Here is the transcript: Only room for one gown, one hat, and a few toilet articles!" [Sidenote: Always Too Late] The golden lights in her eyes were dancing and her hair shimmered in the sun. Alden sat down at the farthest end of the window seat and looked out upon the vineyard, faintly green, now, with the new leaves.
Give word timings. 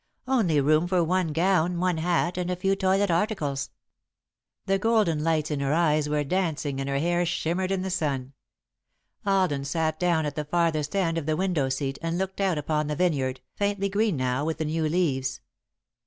Only 0.27 0.59
room 0.59 0.87
for 0.87 1.03
one 1.03 1.27
gown, 1.27 1.79
one 1.79 1.97
hat, 1.99 2.35
and 2.35 2.49
a 2.49 2.55
few 2.55 2.75
toilet 2.75 3.11
articles!" 3.11 3.69
[Sidenote: 4.65 4.65
Always 4.65 4.65
Too 4.65 4.71
Late] 4.71 4.73
The 4.73 4.81
golden 5.11 5.23
lights 5.23 5.51
in 5.51 5.59
her 5.59 5.73
eyes 5.75 6.09
were 6.09 6.23
dancing 6.23 6.79
and 6.79 6.89
her 6.89 6.97
hair 6.97 7.23
shimmered 7.23 7.69
in 7.69 7.83
the 7.83 7.91
sun. 7.91 8.33
Alden 9.27 9.63
sat 9.63 9.99
down 9.99 10.25
at 10.25 10.33
the 10.35 10.45
farthest 10.45 10.95
end 10.95 11.19
of 11.19 11.27
the 11.27 11.37
window 11.37 11.69
seat 11.69 11.99
and 12.01 12.17
looked 12.17 12.41
out 12.41 12.57
upon 12.57 12.87
the 12.87 12.95
vineyard, 12.95 13.41
faintly 13.53 13.89
green, 13.89 14.17
now, 14.17 14.43
with 14.43 14.57
the 14.57 14.65
new 14.65 14.89
leaves. 14.89 15.39